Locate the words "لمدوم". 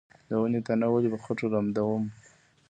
1.53-2.03